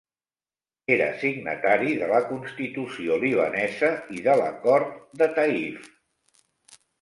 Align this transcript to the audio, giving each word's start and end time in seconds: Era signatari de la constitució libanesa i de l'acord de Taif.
Era 0.93 1.09
signatari 1.23 1.91
de 1.99 2.07
la 2.11 2.21
constitució 2.29 3.19
libanesa 3.25 3.91
i 4.17 4.25
de 4.29 4.35
l'acord 4.41 4.97
de 5.23 5.29
Taif. 5.37 5.87